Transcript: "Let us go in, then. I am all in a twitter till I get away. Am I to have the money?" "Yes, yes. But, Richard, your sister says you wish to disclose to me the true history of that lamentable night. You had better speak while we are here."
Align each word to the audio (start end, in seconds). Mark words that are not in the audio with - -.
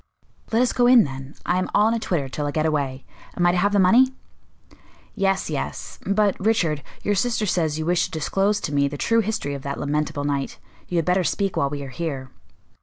"Let 0.51 0.63
us 0.63 0.73
go 0.73 0.87
in, 0.87 1.03
then. 1.03 1.35
I 1.45 1.59
am 1.59 1.69
all 1.75 1.87
in 1.89 1.93
a 1.93 1.99
twitter 1.99 2.27
till 2.27 2.47
I 2.47 2.49
get 2.51 2.65
away. 2.65 3.05
Am 3.37 3.45
I 3.45 3.51
to 3.51 3.57
have 3.59 3.71
the 3.71 3.77
money?" 3.77 4.07
"Yes, 5.13 5.47
yes. 5.47 5.99
But, 6.07 6.35
Richard, 6.43 6.81
your 7.03 7.13
sister 7.13 7.45
says 7.45 7.77
you 7.77 7.85
wish 7.85 8.05
to 8.05 8.09
disclose 8.09 8.59
to 8.61 8.73
me 8.73 8.87
the 8.87 8.97
true 8.97 9.19
history 9.19 9.53
of 9.53 9.61
that 9.61 9.79
lamentable 9.79 10.23
night. 10.23 10.57
You 10.87 10.95
had 10.97 11.05
better 11.05 11.23
speak 11.23 11.55
while 11.55 11.69
we 11.69 11.83
are 11.83 11.89
here." 11.89 12.31